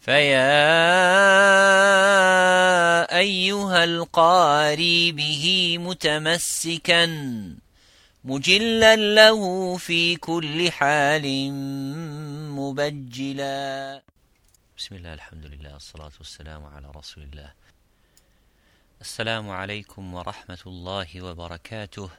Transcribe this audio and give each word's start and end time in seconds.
فيا 0.00 0.48
أيها 3.18 3.84
القاري 3.84 5.12
به 5.12 5.76
متمسكا 5.78 7.06
مجلا 8.24 8.96
له 8.96 9.76
في 9.76 10.16
كل 10.16 10.70
حال 10.72 11.52
مبجلا 12.52 14.02
بسم 14.78 14.94
الله 14.94 15.14
الحمد 15.14 15.46
لله 15.46 15.76
الصلاة 15.76 16.12
والسلام 16.18 16.64
على 16.64 16.90
رسول 16.96 17.22
الله 17.24 17.52
السلام 19.00 19.50
عليكم 19.50 20.14
ورحمة 20.14 20.62
الله 20.66 21.22
وبركاته 21.22 22.10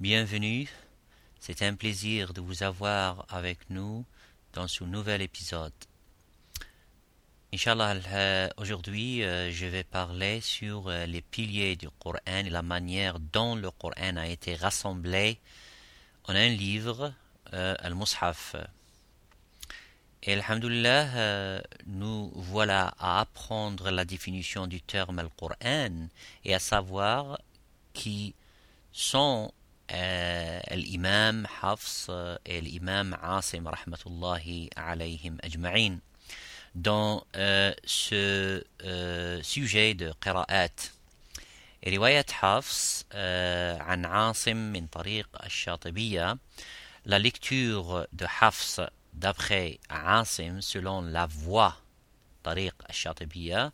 Bienvenue, 0.00 0.68
c'est 1.40 1.62
un 1.62 1.74
plaisir 1.74 2.32
de 2.32 2.40
vous 2.40 2.62
avoir 2.62 3.26
avec 3.28 3.58
nous 3.68 4.04
dans 4.52 4.68
ce 4.68 4.84
nouvel 4.84 5.22
épisode. 5.22 5.72
Inch'Allah, 7.50 7.96
euh, 8.12 8.48
aujourd'hui, 8.58 9.24
euh, 9.24 9.50
je 9.50 9.64
vais 9.64 9.82
parler 9.82 10.42
sur 10.42 10.88
euh, 10.88 11.06
les 11.06 11.22
piliers 11.22 11.76
du 11.76 11.88
Coran 11.88 12.18
et 12.26 12.50
la 12.50 12.60
manière 12.60 13.18
dont 13.18 13.56
le 13.56 13.70
Coran 13.70 14.18
a 14.18 14.26
été 14.26 14.54
rassemblé 14.54 15.38
en 16.26 16.34
un 16.34 16.48
livre, 16.50 17.14
Al-Mushaf. 17.50 18.54
Et 20.24 20.34
Alhamdulillah, 20.34 21.62
nous 21.86 22.30
voilà 22.34 22.92
à 22.98 23.20
apprendre 23.20 23.90
la 23.90 24.04
définition 24.04 24.66
du 24.66 24.82
terme 24.82 25.18
Al-Qur'an 25.18 26.08
et 26.44 26.54
à 26.54 26.58
savoir 26.58 27.40
qui 27.94 28.34
sont 28.92 29.50
l'imam 29.90 31.48
Hafs 31.62 32.10
et 32.44 32.60
l'imam 32.60 33.16
Asim 33.22 33.66
rahmatullahi 33.66 34.68
alayhim 34.76 35.38
ajma'in 35.42 36.00
dans 36.77 37.25
euh, 37.35 37.73
ce 37.85 38.63
euh, 38.83 39.41
sujet 39.43 39.93
de 39.93 40.13
قراءات 40.21 40.81
رواية 41.87 42.25
حفص 42.31 43.05
euh, 43.13 43.81
عن 43.81 44.05
عاصم 44.05 44.57
من 44.57 44.87
طريق 44.87 45.29
الشاطبية 45.43 46.37
la 47.05 47.19
lecture 47.19 48.07
de 48.13 48.25
Hafs 48.41 48.79
d'après 49.13 49.79
Asim 49.89 50.61
selon 50.61 51.01
la 51.01 51.25
voix 51.25 51.75
طريق 52.43 52.75
الشاطبية 52.89 53.73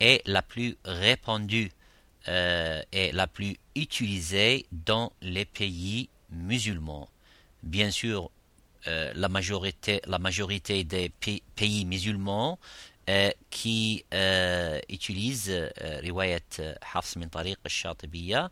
est 0.00 0.22
la 0.26 0.42
plus 0.42 0.76
répandue 0.84 1.70
euh, 2.28 2.82
et 2.92 3.12
la 3.12 3.26
plus 3.26 3.56
utilisée 3.76 4.66
dans 4.72 5.12
les 5.22 5.44
pays 5.44 6.08
musulmans. 6.30 7.08
Bien 7.62 7.90
sûr, 7.90 8.30
euh, 8.87 9.11
la, 9.15 9.29
majorité, 9.29 10.01
la 10.05 10.19
majorité 10.19 10.83
des 10.83 11.11
pays 11.55 11.85
musulmans 11.85 12.59
euh, 13.07 13.29
qui 13.51 14.03
euh, 14.15 14.79
utilisent 14.89 15.51
euh, 15.51 15.99
riwayat 15.99 16.39
Hafs 16.91 17.15
min 17.17 17.27
tariq 17.27 17.57
al 17.83 18.49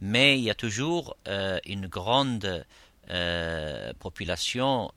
mais 0.00 0.40
il 0.40 0.42
y 0.42 0.50
a 0.50 0.56
toujours 0.56 1.16
une 1.66 1.86
grande 1.86 2.64
population 4.00 4.90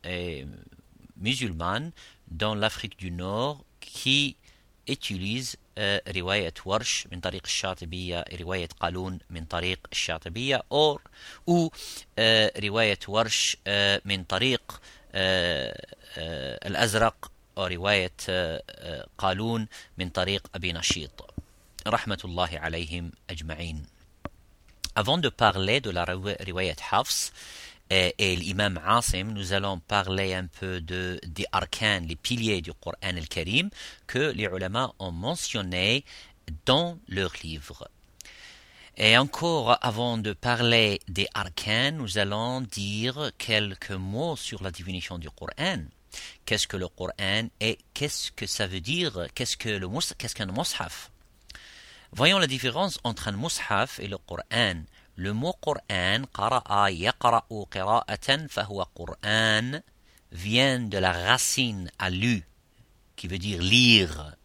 musulmane 1.17 1.92
dans 2.31 2.55
l'Afrique 2.55 2.97
du 2.97 3.11
Nord 3.11 3.64
qui 3.80 4.38
utilise 4.88 5.58
رواية 6.08 6.54
ورش 6.66 7.08
من 7.12 7.20
طريق 7.20 7.42
الشاطبية 7.45 8.26
رواية 8.40 8.70
قالون 8.80 9.20
من 9.30 9.45
طريق 9.45 9.80
الشاطبية 9.92 10.64
أو 10.72 11.00
أو 11.50 11.72
رواية 12.59 13.00
ورش 13.08 13.58
من 14.06 14.23
طريق 14.23 14.82
الأزرق 16.66 17.32
أو 17.58 17.66
رواية 17.66 18.12
قالون 19.17 19.67
من 19.98 20.09
طريق 20.09 20.48
أبي 20.56 20.73
نشيط. 20.73 21.34
رحمة 21.88 22.20
الله 22.26 22.50
عليهم 22.54 23.12
أجمعين. 23.30 23.86
Avant 24.98 25.17
de 25.17 25.30
parler 25.30 25.82
de 25.82 25.89
la 25.92 26.05
riwayat 26.05 26.80
Hafs, 26.92 27.33
et, 27.90 28.16
et 28.18 28.36
l'imam 28.36 28.80
Asim, 28.86 29.32
nous 29.34 29.54
allons 29.54 29.80
parler 29.80 30.34
un 30.34 30.48
peu 30.48 30.82
de, 30.82 31.20
des 31.28 31.46
arcanes, 31.52 32.08
les 32.08 32.16
piliers 32.16 32.62
du 32.62 32.73
Coran 32.73 32.98
al-Karim 33.02 33.70
que 34.08 34.32
les 34.32 34.46
ulama 34.46 34.94
ont 35.00 35.12
mentionnés 35.12 36.04
dans 36.66 36.98
leurs 37.08 37.34
livres. 37.44 37.88
Et 38.98 39.18
encore 39.18 39.78
avant 39.82 40.18
de 40.18 40.32
parler 40.34 41.02
des 41.10 41.28
arcanes, 41.34 41.98
nous 41.98 42.18
allons 42.18 42.62
dire 42.62 43.32
quelques 43.38 43.92
mots 43.92 44.38
sur 44.38 44.64
la 44.64 44.72
définition 44.72 45.17
du 45.17 45.30
Coran. 45.30 45.84
Qu'est-ce 46.46 46.67
que 46.67 46.78
le 46.78 46.88
Coran 46.88 47.50
et 47.60 47.78
qu'est-ce 47.94 48.32
que 48.32 48.48
ça 48.48 48.67
veut 48.67 48.80
dire? 48.80 49.28
Qu'est-ce 49.36 49.58
que 49.58 49.70
le 49.70 49.90
qu'est-ce 50.17 50.34
qu'un 50.34 50.46
mushaf? 50.46 51.12
Voyons 52.14 52.40
la 52.40 52.48
différence 52.48 52.98
entre 53.04 53.28
un 53.28 53.34
mushaf 53.34 54.00
et 54.00 54.08
le 54.08 54.17
Coran. 54.17 54.84
Le 55.17 55.31
mot 55.31 55.55
Qur'an, 55.61 56.23
qara'a 56.33 56.92
yaqra'u 56.92 57.65
qira'atan 57.71 58.48
fahuwa 58.49 58.89
Qur'an, 58.93 59.80
vient 60.31 60.80
de 60.80 60.98
la 60.98 61.14
racine 61.14 61.89
à 61.99 62.09
lu, 62.09 62.45
qui 63.15 63.27
veut 63.27 63.37
dire 63.37 63.61
lire. 63.61 64.36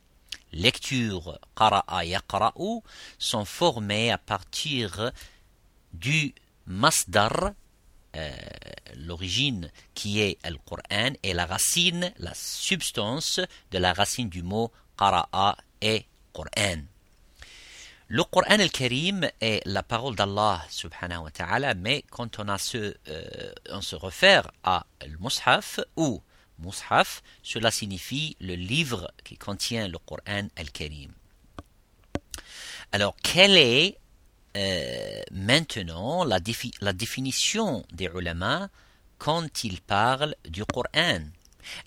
Lecture, 0.53 1.41
qara'a 1.57 2.05
yaqra'u, 2.05 2.83
sont 3.19 3.45
formées 3.45 4.13
à 4.13 4.19
partir 4.19 5.11
du 5.93 6.35
masdar, 6.67 7.53
euh, 8.15 8.31
l'origine 8.97 9.71
qui 9.95 10.21
est 10.21 10.39
le 10.49 10.59
Qur'an, 10.65 11.15
et 11.25 11.35
la 11.35 11.47
racine, 11.47 12.13
la 12.19 12.35
substance 12.35 13.41
de 13.73 13.79
la 13.79 13.93
racine 13.93 14.29
du 14.29 14.43
mot 14.45 14.71
qara'a 14.97 15.57
et 15.81 16.07
Qur'an. 16.33 16.85
Le 18.13 18.25
Coran 18.25 18.59
al-Karim 18.59 19.31
est 19.41 19.63
la 19.67 19.85
parole 19.85 20.17
d'Allah 20.17 20.67
wa 21.23 21.31
ta'ala, 21.31 21.75
mais 21.75 22.03
quand 22.11 22.41
on, 22.41 22.49
euh, 22.49 23.53
on 23.71 23.81
se 23.81 23.95
réfère 23.95 24.51
à 24.65 24.85
Mus'haf 25.21 25.79
ou 25.95 26.21
Mus'haf, 26.59 27.23
cela 27.45 27.71
signifie 27.71 28.37
le 28.41 28.57
livre 28.57 29.13
qui 29.23 29.37
contient 29.37 29.87
le 29.87 29.97
Coran 29.99 30.49
al-Karim. 30.57 31.13
Alors, 32.91 33.15
quelle 33.23 33.57
est 33.57 33.97
euh, 34.57 35.23
maintenant 35.31 36.25
la, 36.25 36.41
la, 36.81 36.93
définition 36.93 37.87
des 37.93 38.11
ulama 38.13 38.71
quand 39.19 39.63
ils 39.63 39.81
parlent 39.81 40.35
du 40.49 40.65
Coran? 40.65 41.21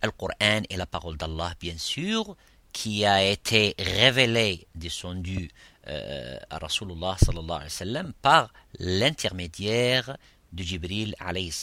Le 0.02 0.12
Coran 0.12 0.62
est 0.70 0.78
la 0.78 0.86
parole 0.86 1.18
d'Allah, 1.18 1.54
bien 1.60 1.78
sûr, 1.78 2.38
qui 2.72 3.06
a 3.06 3.22
été 3.24 3.76
révélé, 3.78 4.68
descendu 4.74 5.50
euh, 5.88 6.38
à 6.50 6.58
Rasulullah 6.60 7.18
sallallahu 7.20 7.68
alayhi 7.68 8.06
wa 8.06 8.12
par 8.22 8.54
l'intermédiaire 8.80 10.18
de 10.54 10.64
Jibril 10.64 11.16
alayhi 11.20 11.54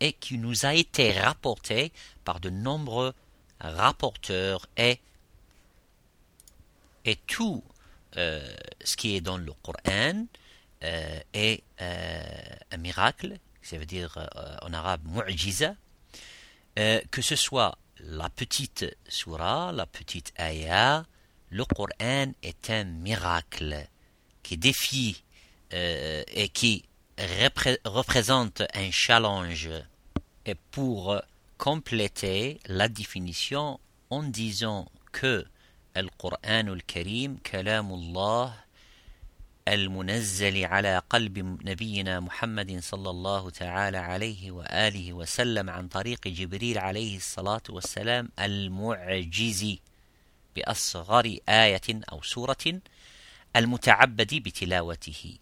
et 0.00 0.12
qui 0.14 0.38
nous 0.38 0.66
a 0.66 0.74
été 0.74 1.12
rapporté 1.20 1.92
par 2.24 2.40
de 2.40 2.50
nombreux 2.50 3.12
rapporteurs 3.60 4.66
et, 4.76 5.00
et 7.04 7.16
tout 7.26 7.62
euh, 8.16 8.56
ce 8.82 8.96
qui 8.96 9.16
est 9.16 9.20
dans 9.20 9.36
le 9.36 9.52
Coran 9.62 10.26
euh, 10.82 11.20
est 11.32 11.62
euh, 11.80 12.22
un 12.72 12.76
miracle, 12.78 13.36
ça 13.62 13.76
veut 13.78 13.86
dire 13.86 14.16
euh, 14.16 14.56
en 14.62 14.72
arabe 14.72 15.02
mu'jiza, 15.04 15.74
euh, 16.78 17.00
que 17.10 17.20
ce 17.20 17.36
soit 17.36 17.76
la 18.00 18.30
petite 18.30 18.86
surah, 19.08 19.72
la 19.72 19.86
petite 19.86 20.32
ayah, 20.38 21.04
le 21.49 21.65
Coran 21.65 22.31
est 22.41 22.69
un 22.69 22.83
miracle 22.83 23.87
qui 24.41 24.57
défie 24.57 25.23
euh, 25.73 26.23
et 26.27 26.49
qui 26.49 26.83
représente 27.17 28.63
un 28.73 28.91
challenge. 28.91 29.69
Et 30.45 30.55
pour 30.71 31.21
compléter 31.57 32.59
la 32.65 32.89
définition 32.89 33.79
en 34.09 34.23
disant 34.23 34.87
que 35.11 35.45
le 35.95 36.09
Coran 36.17 36.67
al-Karim, 36.67 37.37
kalamullah, 37.39 38.53
المنزل 39.67 40.65
على 40.65 41.01
قلب 41.09 41.37
نبينا 41.39 42.19
محمد 42.19 42.79
صلى 42.79 43.09
الله 43.09 43.49
تعالى 43.49 43.97
عليه 43.97 44.51
وآله 44.51 45.13
وسلم 45.13 45.69
عن 45.69 45.87
طريق 45.87 46.27
جبريل 46.27 46.77
عليه 46.77 47.17
الصلاة 47.17 47.61
والسلام 47.69 48.29
المعجز 48.39 49.77
بأصغر 50.57 51.37
آية 51.49 52.01
أو 52.11 52.21
سورة 52.21 52.81
المتعبد 53.55 54.33
بتلاوته 54.35 55.37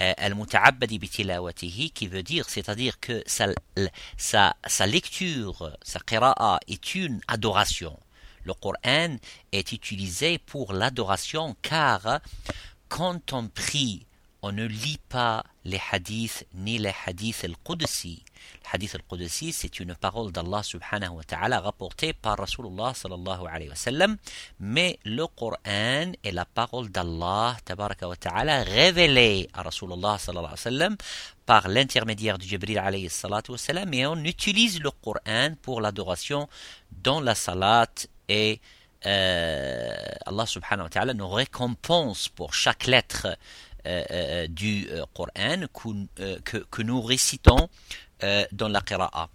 المتعبد 0.00 0.94
بتلاوته 0.94 1.90
qui 1.94 2.06
veut 2.06 2.22
dire 2.22 2.48
c'est-à-dire 2.48 2.98
que 3.00 3.22
sa, 3.26 3.48
sa, 4.16 4.56
sa 4.66 4.86
lecture 4.86 5.76
sa 5.82 6.00
qira'a 6.00 6.58
est 6.66 6.94
une 6.94 7.20
adoration 7.28 7.98
le 8.44 8.54
Coran 8.54 9.16
est 9.52 9.72
utilisé 9.72 10.38
pour 10.38 10.72
l'adoration 10.72 11.56
car 11.62 12.20
quand 12.88 13.32
on 13.32 13.48
prie 13.48 14.06
on 14.42 14.50
ne 14.52 14.64
lit 14.64 14.98
pas 15.08 15.44
les 15.64 15.80
hadiths 15.92 16.46
ni 16.54 16.78
les 16.78 16.92
hadiths 17.06 17.44
al-Qudsi. 17.44 18.24
Le 18.63 18.69
hadith 18.73 18.95
al-Qudsi, 18.95 19.53
c'est 19.53 19.79
une 19.79 19.95
parole 19.95 20.31
d'Allah 20.31 20.63
subhanahu 20.63 21.15
wa 21.15 21.23
ta'ala 21.23 21.59
rapportée 21.59 22.13
par 22.13 22.37
Rasulullah 22.37 22.93
sallallahu 22.93 23.45
alayhi 23.47 23.69
wa 23.69 23.75
sallam, 23.75 24.17
mais 24.59 24.99
le 25.05 25.25
Coran 25.27 26.11
est 26.23 26.31
la 26.31 26.45
parole 26.45 26.89
d'Allah 26.89 27.55
tabaraka 27.65 28.07
wa 28.07 28.15
ta'ala 28.15 28.63
révélée 28.63 29.49
à 29.53 29.63
Rasulullah 29.63 30.17
sallallahu 30.17 30.45
alayhi 30.45 30.51
wa 30.51 30.57
sallam 30.57 30.97
par 31.45 31.67
l'intermédiaire 31.67 32.37
du 32.37 32.47
Jibril 32.47 32.77
alayhi 32.77 33.09
salatu 33.09 33.51
wa 33.51 33.57
sallam, 33.57 33.93
et 33.93 34.05
on 34.05 34.17
utilise 34.17 34.81
le 34.81 34.91
Coran 34.91 35.55
pour 35.61 35.81
l'adoration 35.81 36.49
dans 36.91 37.21
la 37.21 37.35
salat 37.35 37.87
et 38.27 38.59
euh, 39.05 39.95
Allah 40.25 40.45
subhanahu 40.45 40.85
wa 40.85 40.89
ta'ala 40.89 41.13
nous 41.13 41.29
récompense 41.29 42.29
pour 42.29 42.53
chaque 42.53 42.87
lettre 42.87 43.27
euh, 43.85 44.03
euh, 44.11 44.47
du 44.47 44.87
Coran 45.13 45.67
que, 46.43 46.57
que, 46.57 46.81
nous 46.81 47.01
récitons 47.01 47.69
dans 48.51 48.69
la 48.69 48.81
qira'a. 48.81 49.29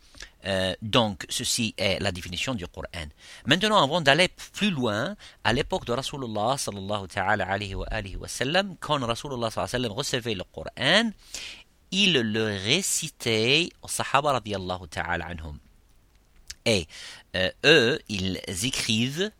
donc, 0.82 1.24
ceci 1.28 1.74
est 1.76 2.00
la 2.00 2.10
définition 2.10 2.54
du 2.54 2.66
Coran. 2.66 3.06
Maintenant, 3.46 3.82
avant 3.82 4.00
d'aller 4.00 4.28
plus 4.52 4.70
loin, 4.70 5.14
à 5.44 5.52
l'époque 5.52 5.84
de 5.84 5.92
Rasulullah 5.92 6.56
sallallahu 6.58 7.06
alayhi 7.16 7.74
wa, 7.74 7.86
wa 8.20 8.28
sallam, 8.28 8.76
quand 8.80 8.98
Rasulullah 9.06 9.50
sallallahu 9.50 9.92
recevait 9.92 10.34
le 10.34 10.44
Coran, 10.44 11.10
il 11.90 12.14
le 12.14 12.44
récitait 12.44 13.68
aux 13.82 13.88
Sahaba 13.88 14.32
radiallahu 14.32 14.88
ta'ala 14.88 15.26
anhum. 15.26 15.58
Et 16.64 16.86
eux, 17.64 17.98
ils 18.08 18.40
écrivent 18.64 19.30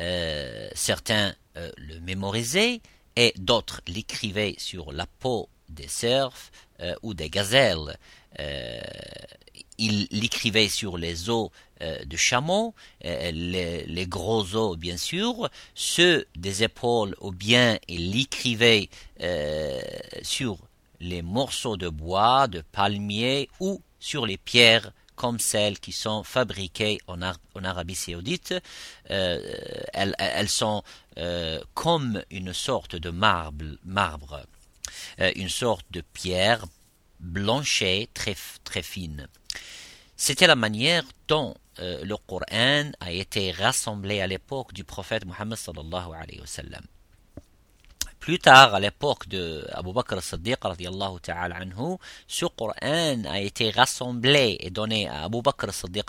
euh, 0.00 0.68
certains 0.74 1.34
euh, 1.56 1.70
le 1.78 2.00
mémorisaient 2.00 2.82
et 3.16 3.32
d'autres 3.38 3.80
l'écrivaient 3.86 4.54
sur 4.58 4.92
la 4.92 5.06
peau 5.06 5.48
des 5.70 5.88
cerfs 5.88 6.50
euh, 6.80 6.94
ou 7.02 7.14
des 7.14 7.30
gazelles. 7.30 7.98
ils 9.78 10.06
l'écrivaient 10.10 10.68
sur 10.68 10.98
les 10.98 11.30
os 11.30 11.50
de 11.80 12.16
chameaux, 12.16 12.74
les, 13.02 14.06
gros 14.08 14.54
os 14.54 14.76
bien 14.76 14.96
sûr, 14.96 15.50
ceux 15.74 16.26
des 16.36 16.62
épaules 16.62 17.14
ou 17.20 17.32
bien 17.32 17.78
ils 17.88 18.10
l'écrivaient 18.12 18.88
sur 20.22 20.58
les 21.00 21.22
morceaux 21.22 21.76
de 21.76 21.88
bois, 21.88 22.46
de 22.48 22.62
palmiers 22.72 23.48
ou 23.60 23.80
sur 23.98 24.26
les 24.26 24.38
pierres 24.38 24.92
comme 25.16 25.40
celles 25.40 25.80
qui 25.80 25.92
sont 25.92 26.22
fabriquées 26.22 27.00
en, 27.08 27.20
Arabie 27.64 27.94
saoudite. 27.94 28.54
Euh, 29.10 29.40
elles, 29.92 30.48
sont 30.48 30.84
euh, 31.16 31.58
comme 31.74 32.22
une 32.30 32.52
sorte 32.52 32.94
de 32.94 33.10
marbre, 33.10 33.64
euh, 34.34 34.44
une 35.18 35.48
sorte 35.48 35.86
de 35.90 36.00
pierre 36.00 36.64
blanchée 37.20 38.08
très, 38.14 38.36
très 38.64 38.82
fine. 38.82 39.28
C'était 40.16 40.46
la 40.46 40.56
manière 40.56 41.04
dont 41.28 41.54
le 41.78 42.14
Coran 42.16 42.90
a 43.00 43.12
été 43.12 43.50
rassemblé 43.52 44.20
à 44.20 44.26
l'époque 44.26 44.72
du 44.72 44.84
prophète 44.84 45.24
Mohammed. 45.26 45.58
Plus 48.26 48.40
tard, 48.40 48.74
à 48.74 48.80
l'époque 48.80 49.28
de 49.28 49.64
Abu 49.72 49.92
Bakr 49.92 50.14
as-Siddiq 50.18 50.58
ta'ala 51.22 51.58
anhu, 51.58 51.96
ce 52.26 52.44
Coran 52.46 53.22
a 53.24 53.38
été 53.38 53.70
rassemblé 53.70 54.56
et 54.58 54.70
donné 54.70 55.08
à 55.08 55.26
Abu 55.26 55.42
Bakr 55.42 55.68
as-Siddiq 55.68 56.06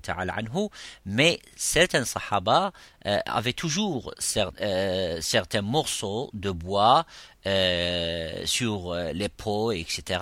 ta'ala 0.00 0.34
anhu, 0.34 0.68
mais 1.06 1.40
certains 1.56 2.04
sahaba 2.04 2.70
euh, 3.04 3.18
avaient 3.26 3.52
toujours 3.52 4.14
euh, 4.36 5.18
certains 5.20 5.62
morceaux 5.62 6.30
de 6.34 6.52
bois 6.52 7.04
euh, 7.46 8.46
sur 8.46 8.94
les 8.94 9.28
pots, 9.28 9.72
etc., 9.72 10.20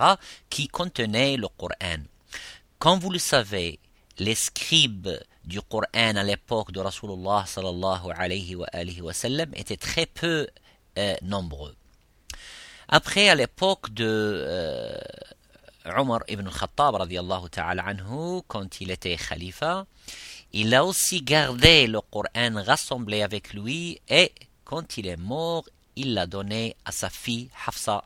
qui 0.49 0.67
contenaient 0.67 1.37
le 1.37 1.47
Coran. 1.47 2.01
Comme 2.79 2.97
vous 2.99 3.11
le 3.11 3.19
savez, 3.19 3.77
les 4.17 4.33
scribes 4.33 5.09
du 5.43 5.61
Coran 5.61 5.83
à 5.93 6.23
l'époque 6.23 6.71
de 6.71 6.79
Rasulullah 6.79 7.43
sallallahu 7.45 8.09
alayhi 8.17 8.55
wa, 8.55 9.13
sallam 9.13 9.51
étaient 9.53 9.77
très 9.77 10.07
peu 10.07 10.47
nombreux. 11.21 11.75
Après, 12.87 13.29
à 13.29 13.35
l'époque 13.35 13.93
de 13.93 14.05
euh, 14.05 14.97
Omar 15.97 16.21
ibn 16.27 16.47
Khattab, 16.49 16.95
ta'ala 17.49 17.83
anhu, 17.83 18.41
quand 18.47 18.81
il 18.81 18.91
était 18.91 19.17
khalifa, 19.17 19.85
il 20.53 20.73
a 20.75 20.85
aussi 20.85 21.21
gardé 21.21 21.87
le 21.87 21.99
Coran 22.01 22.63
rassemblé 22.63 23.21
avec 23.23 23.53
lui 23.53 23.99
et 24.07 24.31
quand 24.63 24.97
il 24.97 25.07
est 25.07 25.17
mort, 25.17 25.65
il 25.95 26.13
l'a 26.13 26.27
donné 26.27 26.75
à 26.85 26.91
sa 26.91 27.09
fille 27.09 27.49
Hafsa 27.65 28.03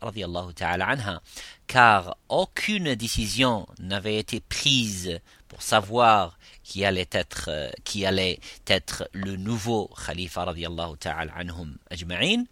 ta'ala 0.55 0.87
anha, 0.87 1.21
car 1.67 2.15
aucune 2.29 2.95
décision 2.95 3.67
n'avait 3.79 4.17
été 4.17 4.39
prise 4.39 5.19
pour 5.47 5.61
savoir 5.61 6.37
qui 6.63 6.85
allait 6.85 7.09
être, 7.11 7.45
euh, 7.49 7.71
qui 7.83 8.05
allait 8.05 8.39
être 8.67 9.09
le 9.13 9.35
nouveau 9.35 9.89
khalifa 10.05 10.45
radiallahu 10.45 10.97
ta'ala 10.97 11.33
anhum 11.35 11.77
ajma'in. 11.89 12.43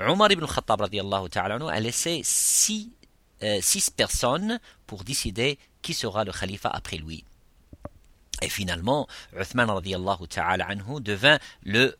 Omar 0.00 0.30
ibn 0.32 0.46
Khattab 0.46 0.82
a 0.82 1.80
laissé 1.80 2.20
six, 2.24 2.90
euh, 3.42 3.58
six 3.60 3.90
personnes 3.90 4.60
pour 4.86 5.04
décider 5.04 5.58
qui 5.82 5.94
sera 5.94 6.24
le 6.24 6.32
khalifa 6.32 6.68
après 6.70 6.98
lui. 6.98 7.24
Et 8.42 8.48
finalement, 8.48 9.06
Uthman 9.38 9.68
ta'ala 10.28 10.66
anhu 10.66 11.00
devint 11.00 11.38
le 11.62 11.96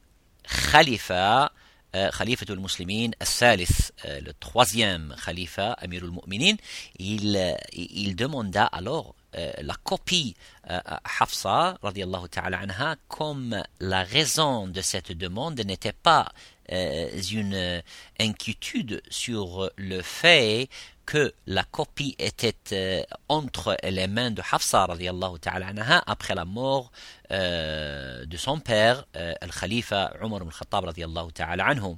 khalifa 0.70 1.52
al-Muslimin 1.92 3.10
al-Thalith, 3.20 3.92
euh, 4.04 4.20
le 4.20 4.32
troisième 4.34 5.14
khalifa, 5.24 5.72
Amir 5.72 6.02
al-Mu'minin, 6.04 6.56
il, 6.98 7.36
euh, 7.36 7.54
il 7.72 8.16
demanda 8.16 8.66
alors 8.66 9.14
la 9.58 9.74
copie 9.82 10.34
euh, 10.70 10.80
Hafsa 11.20 11.78
radiallahu 11.82 12.28
ta'ala 12.28 12.58
anha 12.58 12.96
comme 13.08 13.62
la 13.80 14.02
raison 14.02 14.66
de 14.66 14.80
cette 14.80 15.12
demande 15.12 15.60
n'était 15.60 15.92
pas 15.92 16.32
euh, 16.72 17.08
une 17.30 17.82
inquiétude 18.18 19.02
sur 19.10 19.70
le 19.76 20.02
fait 20.02 20.68
que 21.04 21.32
la 21.46 21.62
copie 21.62 22.16
était 22.18 23.06
entre 23.28 23.76
les 23.84 24.08
mains 24.08 24.32
de 24.32 24.42
Hafsa 24.50 24.86
radiallahu 24.86 25.38
ta'ala 25.38 25.68
anha 25.68 26.02
après 26.06 26.34
la 26.34 26.44
mort 26.44 26.90
de 27.30 28.36
son 28.36 28.58
père, 28.58 29.06
le 29.14 29.60
khalifa 29.60 30.12
Umar 30.20 30.40
ibn 30.42 30.50
Khattab 30.50 30.84
radiallahu 30.86 31.32
ta'ala 31.32 31.66
anhu. 31.66 31.96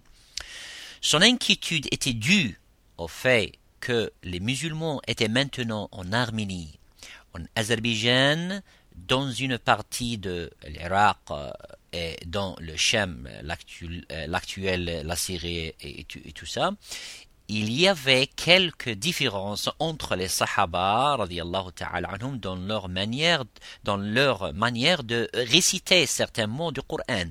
Son 1.00 1.23
inquiétude 1.23 1.87
était 1.90 2.12
due 2.12 2.61
au 2.99 3.08
fait 3.08 3.52
que 3.81 4.12
les 4.23 4.40
musulmans 4.40 5.00
étaient 5.06 5.29
maintenant 5.29 5.88
en 5.93 6.12
Arménie 6.12 6.79
en 7.34 7.42
Azerbaïdjan, 7.54 8.60
dans 9.06 9.30
une 9.30 9.58
partie 9.58 10.19
de 10.19 10.50
l'Irak 10.66 11.19
euh, 11.30 11.50
et 11.92 12.16
dans 12.26 12.56
le 12.60 12.75
l'actuel, 13.42 14.88
euh, 14.88 15.02
la 15.04 15.16
Syrie 15.16 15.75
et, 15.80 16.04
tout, 16.35 16.47
ça, 16.47 16.73
il 17.49 17.73
y 17.73 17.88
avait 17.88 18.26
quelques 18.26 18.90
différences 18.90 19.70
entre 19.78 20.16
les 20.16 20.28
Sahaba 20.28 21.16
anhum, 21.16 22.38
dans 22.38 22.56
leur 22.56 22.88
manière, 22.88 23.44
dans 23.85 23.97
leur 23.97 24.52
manière 24.52 25.02
de 25.02 25.28
réciter 25.32 26.06
certains 26.06 26.47
mots 26.47 26.73
du 26.73 26.82
Coran. 26.82 27.30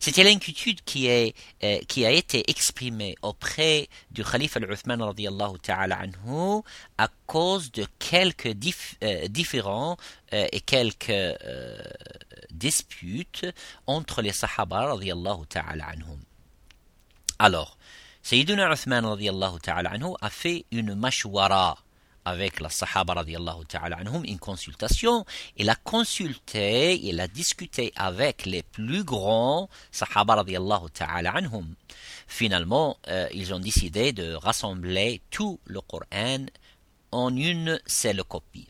C'était 0.00 0.24
l'inquiétude 0.24 0.80
euh, 0.96 1.78
qui 1.88 2.06
a 2.06 2.10
été 2.10 2.50
exprimée 2.50 3.16
auprès 3.22 3.88
du 4.10 4.24
Khalife 4.24 4.56
al-Uthman 4.56 5.00
ta'ala 5.62 5.98
anhu 5.98 6.62
à 6.98 7.08
cause 7.26 7.72
de 7.72 7.86
quelques 7.98 8.54
euh, 9.02 9.28
différends 9.28 9.96
euh, 10.32 10.46
et 10.52 10.60
quelques 10.60 11.12
disputes 12.50 13.46
entre 13.86 14.22
les 14.22 14.32
Sahaba 14.32 14.94
ta'ala 15.48 15.86
anhum. 15.86 16.20
Alors, 17.38 17.76
Sayyiduna 18.22 18.72
Uthman 18.72 19.16
ta'ala 19.62 19.90
anhu 19.90 20.14
a 20.20 20.30
fait 20.30 20.64
une 20.70 20.94
mashwara 20.94 21.76
avec 22.24 22.60
la 22.60 22.68
Sahaba 22.68 23.14
radiallahu 23.14 23.64
ta'ala 23.66 23.96
anhum 23.96 24.24
une 24.24 24.38
consultation. 24.38 25.24
Il 25.56 25.68
a 25.70 25.74
consulté, 25.74 26.98
il 27.02 27.20
a 27.20 27.28
discuté 27.28 27.92
avec 27.96 28.46
les 28.46 28.62
plus 28.62 29.04
grands 29.04 29.68
Sahaba 29.90 30.36
radiallahu 30.36 30.90
ta'ala 30.90 31.32
anhum. 31.32 31.74
Finalement, 32.26 32.98
euh, 33.08 33.28
ils 33.32 33.52
ont 33.52 33.60
décidé 33.60 34.12
de 34.12 34.34
rassembler 34.34 35.20
tout 35.30 35.60
le 35.64 35.80
Coran 35.80 36.46
en 37.10 37.36
une 37.36 37.80
seule 37.86 38.24
copie. 38.24 38.68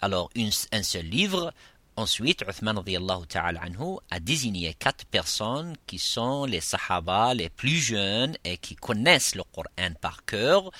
Alors, 0.00 0.30
un 0.72 0.82
seul 0.82 1.06
livre 1.06 1.52
Ensuite, 1.98 2.44
Uthman 2.48 2.80
ta'ala 3.28 3.60
anhu 3.60 3.98
a 4.08 4.20
désigné 4.20 4.72
quatre 4.74 5.04
personnes 5.06 5.74
qui 5.84 5.98
sont 5.98 6.44
les 6.44 6.60
Sahaba 6.60 7.34
les 7.34 7.48
plus 7.48 7.78
jeunes 7.78 8.36
et 8.44 8.56
qui 8.56 8.76
connaissent 8.76 9.34
le 9.34 9.42
Coran 9.42 9.94
par 10.00 10.24
cœur. 10.24 10.70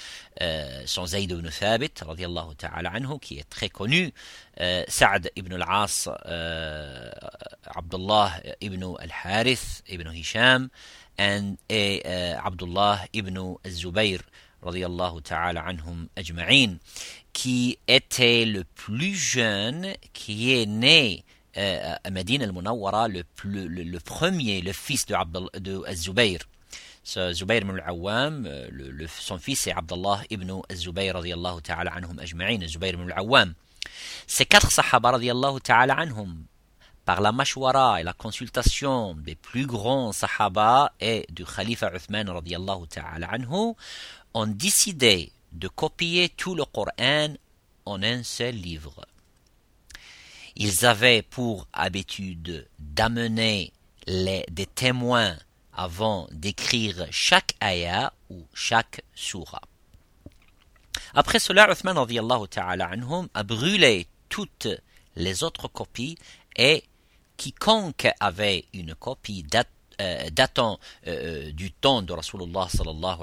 Euh, 0.40 0.86
Zayd 0.86 1.32
ibn 1.32 1.48
Thabit 1.50 1.90
ta'ala 2.56 2.90
anhu 2.90 3.18
qui 3.18 3.38
est 3.40 3.50
très 3.50 3.68
connu, 3.68 4.14
euh, 4.60 4.84
Sa'd 4.86 5.32
ibn 5.34 5.54
al-As, 5.54 6.08
euh, 6.26 7.10
Abdullah 7.74 8.40
ibn 8.60 8.84
al-Harith 9.00 9.82
ibn 9.88 10.08
Hisham 10.12 10.68
and, 11.18 11.56
et 11.68 12.00
euh, 12.06 12.36
Abdullah 12.44 13.00
ibn 13.12 13.56
al-Zubayr 13.64 14.20
radiallahu 14.62 15.22
ta'ala 15.22 15.62
anhum 15.62 16.08
ajma'in 16.16 16.78
qui 17.32 17.78
était 17.86 18.44
le 18.44 18.64
plus 18.64 19.14
jeune 19.14 19.94
qui 20.12 20.52
est 20.52 20.66
né 20.66 21.24
euh, 21.56 21.94
à 22.04 22.10
Medina 22.10 22.44
al-Munawwara, 22.44 23.08
le, 23.08 23.22
le, 23.44 23.66
le, 23.66 24.00
premier, 24.00 24.60
le 24.60 24.72
fils 24.72 25.06
de, 25.06 25.14
de 25.58 25.82
Zubayr. 25.94 26.38
So, 27.02 27.32
Zubayr 27.32 27.62
ibn 27.62 27.78
al-Awwam, 27.80 28.46
euh, 28.46 29.06
son 29.08 29.38
fils 29.38 29.60
c'est 29.62 29.72
Abdullah 29.72 30.20
ibn 30.30 30.60
Zubayr 30.74 31.14
radiallahu 31.14 31.62
ta'ala 31.62 31.92
anhum 31.92 32.18
ajma'in, 32.18 32.66
Zubayr 32.68 32.94
ibn 32.94 33.10
al-Awwam. 33.10 33.54
Ces 34.26 34.44
quatre 34.44 34.70
sahaba 34.70 35.12
radiallahu 35.12 35.60
ta'ala 35.60 35.94
anhum, 35.94 36.44
par 37.06 37.22
la 37.22 37.32
mashwara 37.32 37.98
et 37.98 38.04
la 38.04 38.12
consultation 38.12 39.14
des 39.14 39.34
plus 39.34 39.64
grands 39.66 40.12
sahaba 40.12 40.92
et 41.00 41.24
du 41.30 41.46
khalifa 41.46 41.90
Uthman 41.96 42.28
radiallahu 42.28 42.86
ta'ala 42.88 43.28
anhu, 43.32 43.74
ont 44.38 44.46
décidé 44.46 45.32
de 45.50 45.66
copier 45.66 46.28
tout 46.28 46.54
le 46.54 46.64
Coran 46.64 47.34
en 47.84 48.02
un 48.04 48.22
seul 48.22 48.54
livre. 48.54 49.04
Ils 50.54 50.86
avaient 50.86 51.22
pour 51.22 51.66
habitude 51.72 52.68
d'amener 52.78 53.72
des 54.06 54.66
témoins 54.74 55.36
avant 55.72 56.28
d'écrire 56.30 57.06
chaque 57.10 57.54
ayah 57.60 58.12
ou 58.30 58.46
chaque 58.54 59.02
surah. 59.12 59.62
Après 61.14 61.40
cela, 61.40 61.68
Uthman 61.72 61.96
ta'ala 62.48 62.90
a 63.34 63.42
brûlé 63.42 64.06
toutes 64.28 64.68
les 65.16 65.42
autres 65.42 65.66
copies 65.66 66.16
et 66.54 66.84
quiconque 67.36 68.08
avait 68.20 68.66
une 68.72 68.94
copie 68.94 69.42
date 69.42 69.68
euh, 70.00 70.30
datant 70.30 70.78
euh, 71.06 71.50
du 71.52 71.72
temps 71.72 72.02
de 72.02 72.12
Rasulullah 72.12 72.68
sallallahu 72.68 73.18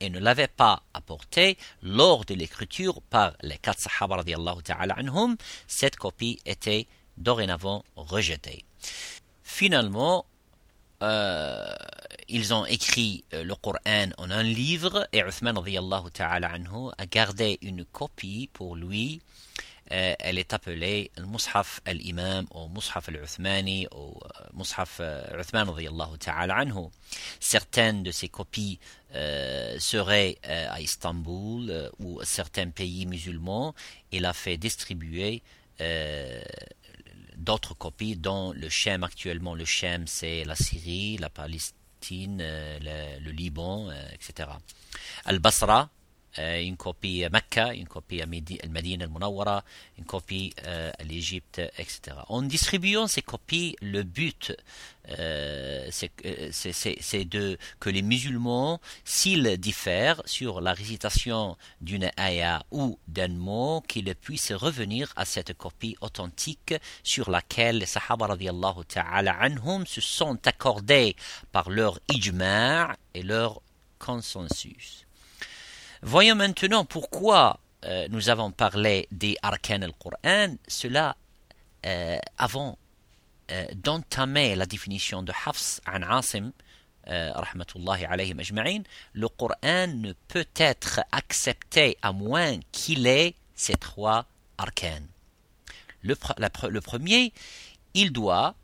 et 0.00 0.10
ne 0.10 0.18
l'avait 0.18 0.48
pas 0.48 0.82
apporté 0.92 1.56
lors 1.82 2.24
de 2.24 2.34
l'écriture 2.34 3.00
par 3.02 3.34
les 3.42 3.58
quatre 3.58 3.78
sahaba 3.80 4.16
radiallahu 4.16 4.62
ta'ala 4.62 4.94
anhum, 4.94 5.36
cette 5.68 5.96
copie 5.96 6.40
était 6.44 6.88
dorénavant 7.16 7.84
rejetée. 7.94 8.64
Finalement, 9.44 10.26
euh, 11.02 11.72
ils 12.28 12.52
ont 12.52 12.66
écrit 12.66 13.24
le 13.30 13.54
Coran 13.54 14.10
en 14.18 14.30
un 14.30 14.42
livre 14.42 15.06
et 15.12 15.20
Uthman 15.20 15.56
radiallahu 15.56 16.10
ta'ala 16.10 16.50
anhu 16.50 16.90
a 16.98 17.06
gardé 17.06 17.58
une 17.62 17.84
copie 17.84 18.50
pour 18.52 18.74
lui 18.74 19.20
euh, 19.20 19.58
elle 19.90 20.38
est 20.38 20.52
appelée 20.52 21.10
Mushaf 21.26 21.80
al-Imam 21.84 22.46
ou 22.54 22.68
Mushaf 22.68 23.08
al-Uthmani 23.08 23.86
ou 23.94 24.18
euh, 24.22 24.28
Mushaf 24.54 24.98
euh, 25.00 25.40
Uthman 25.40 25.66
ta'ala 26.18 26.56
anhu. 26.56 26.88
Certaines 27.40 28.02
de 28.02 28.10
ces 28.10 28.28
copies 28.28 28.78
seraient 29.78 30.36
à 30.44 30.80
Istanbul 30.80 31.90
ou 31.98 32.20
certains 32.24 32.68
pays 32.68 33.06
musulmans. 33.06 33.74
Il 34.12 34.26
a 34.26 34.34
fait 34.34 34.58
distribuer 34.58 35.42
d'autres 37.36 37.72
copies 37.74 38.16
dont 38.16 38.52
le 38.52 38.68
Shem 38.68 39.02
actuellement. 39.02 39.54
Le 39.54 39.64
Shem 39.64 40.06
c'est 40.06 40.44
la 40.44 40.56
Syrie, 40.56 41.16
la 41.16 41.30
Palestine, 41.30 42.38
le, 42.38 43.18
le 43.20 43.30
Liban, 43.30 43.90
etc. 44.12 44.50
Al-Basra 45.24 45.82
euh, 45.82 45.97
une 46.38 46.76
copie 46.76 47.24
à 47.24 47.30
Mecca, 47.30 47.74
une 47.74 47.88
copie 47.88 48.22
à 48.22 48.26
Medina 48.26 49.04
al-Munawwara, 49.04 49.64
une 49.98 50.04
copie 50.04 50.54
euh, 50.64 50.90
à 50.98 51.02
l'Égypte, 51.04 51.60
etc. 51.78 52.16
En 52.28 52.42
distribuant 52.42 53.06
ces 53.06 53.22
copies, 53.22 53.76
le 53.80 54.02
but 54.02 54.52
euh, 55.10 55.88
c'est 55.90 57.24
de 57.24 57.58
que 57.80 57.90
les 57.90 58.02
musulmans, 58.02 58.80
s'ils 59.04 59.56
diffèrent 59.58 60.22
sur 60.26 60.60
la 60.60 60.72
récitation 60.74 61.56
d'une 61.80 62.10
ayah 62.18 62.62
ou 62.70 62.98
d'un 63.08 63.28
mot, 63.28 63.82
qu'ils 63.88 64.14
puissent 64.14 64.52
revenir 64.52 65.12
à 65.16 65.24
cette 65.24 65.54
copie 65.54 65.96
authentique 66.00 66.74
sur 67.02 67.30
laquelle 67.30 67.78
les 67.78 67.86
Sahaba 67.86 68.36
ta'ala 68.86 69.32
anhum 69.40 69.86
se 69.86 70.00
sont 70.00 70.38
accordés 70.46 71.16
par 71.52 71.70
leur 71.70 71.98
ijma' 72.08 72.94
et 73.14 73.22
leur 73.22 73.62
consensus. 73.98 75.07
Voyons 76.02 76.36
maintenant 76.36 76.84
pourquoi 76.84 77.58
euh, 77.84 78.06
nous 78.10 78.28
avons 78.28 78.50
parlé 78.52 79.08
des 79.10 79.36
arcanes 79.42 79.82
al-Qur'an. 79.82 80.56
Cela, 80.68 81.16
euh, 81.86 82.18
avant 82.36 82.78
euh, 83.50 83.66
d'entamer 83.74 84.54
la 84.54 84.66
définition 84.66 85.22
de 85.22 85.32
Hafs 85.46 85.80
an 85.86 86.02
Asim, 86.02 86.52
le 89.14 89.28
Coran 89.28 89.86
ne 89.86 90.12
peut 90.28 90.46
être 90.56 91.00
accepté 91.10 91.96
à 92.02 92.12
moins 92.12 92.60
qu'il 92.70 93.06
ait 93.06 93.34
ces 93.54 93.72
trois 93.74 94.26
arcanes. 94.58 95.06
Le 96.02 96.80
premier, 96.80 97.32
il 97.94 98.12
doit 98.12 98.54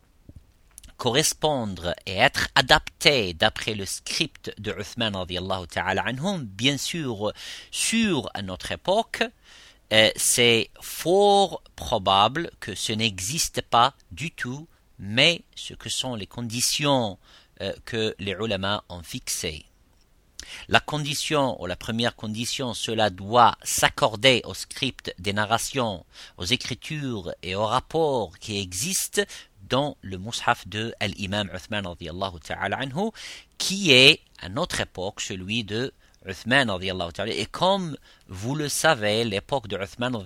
correspondre 0.97 1.95
et 2.07 2.17
être 2.17 2.49
adapté 2.55 3.35
d'après 3.35 3.75
le 3.75 3.87
script 3.87 4.53
de 4.59 4.73
Uthman 4.79 5.15
ta'ala 5.69 6.03
anhum, 6.03 6.45
bien 6.45 6.79
sûr, 6.79 7.33
sur 7.71 8.31
notre 8.43 8.73
époque, 8.73 9.23
euh, 9.93 10.11
c'est 10.17 10.71
fort 10.81 11.63
probable 11.77 12.51
que 12.61 12.75
ce 12.75 12.93
n'existe 12.93 13.63
pas 13.63 13.95
du 14.13 14.31
tout, 14.31 14.67
mais 14.99 15.43
ce 15.55 15.75
que 15.75 15.89
sont 15.89 16.15
les 16.15 16.27
conditions 16.27 17.19
euh, 17.61 17.73
que 17.85 18.15
les 18.19 18.33
ulama 18.33 18.83
ont 18.89 19.03
fixées. 19.03 19.67
La 20.69 20.81
condition, 20.81 21.61
ou 21.63 21.67
la 21.67 21.77
première 21.77 22.17
condition, 22.17 22.75
cela 22.75 23.11
doit 23.11 23.57
s'accorder 23.63 24.43
au 24.45 24.55
script 24.55 25.15
des 25.19 25.33
narrations, 25.33 26.05
aux 26.37 26.45
écritures 26.45 27.35
et 27.43 27.55
aux 27.55 27.67
rapports 27.67 28.39
qui 28.39 28.59
existent 28.59 29.23
dans 29.69 29.97
le 30.03 30.19
mushaf 30.19 30.67
de 30.69 30.95
l'imam 31.01 31.51
Uthman 31.55 31.85
ta'ala 32.43 32.79
anhu, 32.79 33.11
qui 33.59 33.93
est 33.93 34.21
à 34.41 34.49
notre 34.49 34.81
époque 34.81 35.21
celui 35.21 35.65
de 35.65 35.93
Uthman 36.27 36.69
ta'ala. 37.13 37.33
Et 37.33 37.47
comme 37.47 37.97
vous 38.29 38.55
le 38.55 38.69
savez, 38.69 39.25
l'époque 39.25 39.69
de 39.69 39.77
Uthman 39.77 40.23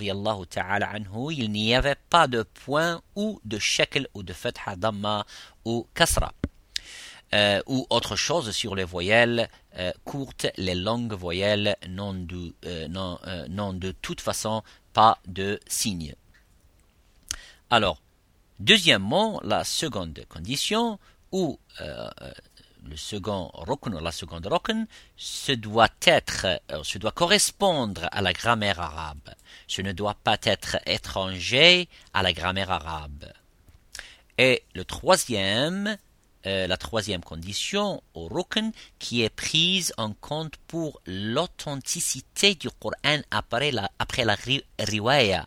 ta'ala 0.49 0.91
anhu, 0.91 1.35
il 1.35 1.51
n'y 1.51 1.75
avait 1.75 1.97
pas 2.11 2.27
de 2.27 2.43
point 2.43 3.01
ou 3.17 3.41
de 3.45 3.59
shekel 3.59 4.09
ou 4.15 4.23
de 4.23 4.33
fatha 4.33 4.77
damma 4.77 5.27
ou 5.65 5.87
kasra. 5.95 6.33
Euh, 7.35 7.61
ou 7.67 7.87
autre 7.91 8.17
chose 8.17 8.53
sur 8.53 8.75
les 8.75 8.85
voyelles 8.85 9.51
euh, 9.77 9.93
courtes, 10.05 10.47
les 10.57 10.75
longues 10.75 11.13
voyelles 11.13 11.77
n'ont 11.87 12.15
de, 12.15 12.55
euh, 12.65 12.89
non, 12.89 13.19
non 13.51 13.75
de 13.75 13.93
toute 13.93 14.23
façon 14.23 14.63
pas 14.95 15.19
de 15.27 15.61
signe. 15.67 16.15
Alors, 17.69 18.01
Deuxièmement, 18.61 19.41
la 19.45 19.65
seconde 19.65 20.25
condition, 20.29 20.99
ou 21.31 21.59
euh, 21.81 22.09
le 22.89 22.97
second 22.97 23.51
rokn, 23.53 23.99
la 23.99 24.13
seconde 24.13 24.47
rokn, 24.47 24.87
ce 25.17 25.53
doit 25.53 25.89
être, 26.05 26.47
euh, 26.73 26.81
ce 26.83 26.99
doit 26.99 27.13
correspondre 27.13 28.09
à 28.11 28.21
la 28.21 28.33
grammaire 28.33 28.81
arabe. 28.81 29.35
Ce 29.67 29.83
ne 29.83 29.93
doit 29.93 30.17
pas 30.25 30.39
être 30.43 30.79
étranger 30.87 31.89
à 32.15 32.23
la 32.23 32.33
grammaire 32.33 32.71
arabe. 32.71 33.31
Et 34.39 34.63
le 34.75 34.85
troisième, 34.85 35.97
euh, 36.47 36.67
la 36.67 36.77
troisième 36.77 37.23
condition 37.23 38.03
au 38.15 38.29
rukn 38.29 38.73
qui 38.99 39.23
est 39.23 39.31
prise 39.31 39.93
en 39.99 40.13
compte 40.15 40.57
pour 40.69 41.01
l'authenticité 41.07 42.55
du 42.55 42.71
Coran 42.71 43.21
après 43.31 43.71
la, 43.71 43.91
après 43.99 44.25
la 44.25 44.37
riwaya 44.79 45.47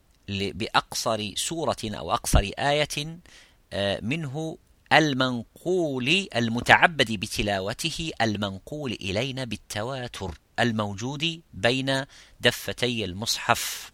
بأقصر 0.29 1.31
سورة 1.35 1.77
أو 1.83 2.11
أقصر 2.11 2.51
آية 2.59 3.17
منه 4.01 4.57
المنقول 4.93 6.27
المتعبد 6.35 7.11
بتلاوته 7.11 8.11
المنقول 8.21 8.91
إلينا 8.91 9.43
بالتواتر 9.43 10.37
الموجود 10.59 11.41
بين 11.53 12.05
دفتي 12.41 13.05
المصحف 13.05 13.91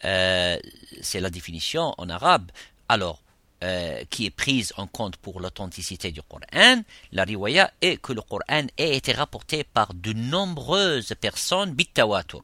c'est 0.00 1.20
la 1.20 1.30
définition 1.30 1.92
en 1.98 2.08
arabe 2.08 2.52
alors 2.88 3.20
euh, 3.64 4.04
qui 4.08 4.24
est 4.24 4.30
prise 4.30 4.72
en 4.76 4.86
compte 4.86 5.16
pour 5.16 5.40
l'authenticité 5.40 6.12
du 6.12 6.22
Coran, 6.22 6.82
la 7.10 7.24
riwaya 7.24 7.72
est 7.80 7.96
que 8.00 8.12
le 8.12 8.22
Coran 8.22 8.68
ait 8.76 8.96
été 8.96 9.10
rapporté 9.10 9.64
par 9.64 9.94
de 9.94 10.12
nombreuses 10.12 11.12
personnes 11.20 11.72
bitawatur. 11.72 12.42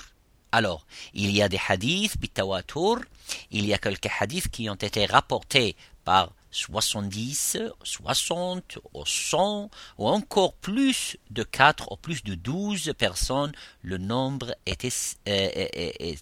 Alors, 0.54 0.87
il 1.14 1.32
y 1.32 1.42
a 1.42 1.49
des 1.49 1.58
hadiths 1.68 2.16
bitawatur, 2.16 3.00
il 3.50 3.66
y 3.66 3.75
a 3.75 3.78
quelques 3.78 4.08
hadiths 4.20 4.49
qui 4.49 4.70
ont 4.70 4.76
été 4.76 5.04
rapportés 5.04 5.75
par 6.04 6.30
70, 6.52 7.58
60, 7.82 8.78
ou 8.94 9.04
100, 9.04 9.68
ou 9.99 10.06
encore 10.08 10.52
plus 10.54 11.16
de 11.30 11.42
4 11.42 11.90
ou 11.90 11.96
plus 11.96 12.23
de 12.23 12.37
12 12.37 12.92
personnes, 12.96 13.50
le 13.82 13.99
nombre 13.99 14.54
est, 14.64 14.84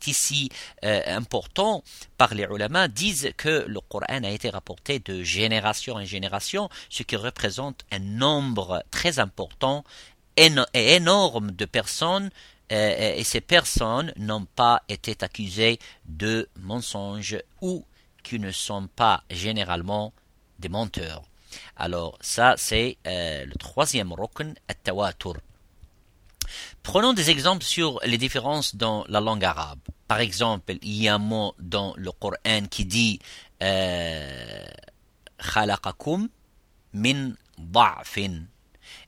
ici 0.06 0.48
euh, 0.82 1.02
important. 1.08 1.84
Par 2.16 2.32
les 2.32 2.44
ulama, 2.44 2.88
disent 2.88 3.32
que 3.36 3.66
le 3.68 3.80
Coran 3.80 4.24
a 4.24 4.30
été 4.30 4.48
rapporté 4.48 4.98
de 4.98 5.22
génération 5.22 5.96
en 5.96 6.06
génération, 6.06 6.70
ce 6.88 7.02
qui 7.02 7.16
représente 7.16 7.84
un 7.90 7.98
nombre 7.98 8.82
très 8.90 9.18
important 9.18 9.84
et 10.38 10.50
énorme 10.72 11.50
de 11.50 11.66
personnes 11.66 12.26
euh, 12.26 12.51
et 12.70 13.22
ces 13.24 13.40
personnes 13.42 14.12
n'ont 14.16 14.46
pas 14.46 14.82
été 14.88 15.16
accusées 15.20 15.78
de 16.06 16.48
mensonges 16.58 17.38
ou 17.60 17.84
qui 18.22 18.38
ne 18.38 18.50
sont 18.50 18.86
pas 18.86 19.24
généralement 19.30 20.12
des 20.58 20.68
menteurs. 20.68 21.22
Alors 21.76 22.18
ça 22.20 22.54
c'est 22.56 22.96
euh, 23.06 23.44
le 23.44 23.54
troisième 23.54 24.12
rukn, 24.12 24.54
at-tawatur. 24.68 25.36
Prenons 26.82 27.12
des 27.12 27.30
exemples 27.30 27.64
sur 27.64 28.00
les 28.04 28.18
différences 28.18 28.74
dans 28.74 29.04
la 29.08 29.20
langue 29.20 29.44
arabe. 29.44 29.78
Par 30.08 30.20
exemple, 30.20 30.74
il 30.82 31.02
y 31.02 31.08
a 31.08 31.14
un 31.14 31.18
mot 31.18 31.54
dans 31.58 31.94
le 31.96 32.10
Coran 32.12 32.66
qui 32.70 32.84
dit 32.84 33.20
euh, 33.62 34.66
min 36.92 37.32
da'fin 37.58 38.44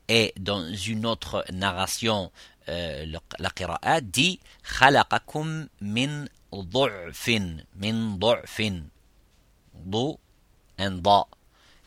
et 0.08 0.32
dans 0.38 0.72
une 0.72 1.06
autre 1.06 1.44
narration 1.52 2.30
euh, 2.68 3.06
la 3.38 3.50
qira'a 3.50 4.00
dit 4.00 4.40
khalaqakum 4.78 5.68
min 5.80 6.26
du'fin 6.52 7.58
min 7.76 8.16
du'fin 8.18 8.82
du 9.74 10.14
un 10.78 10.90
da 10.92 11.26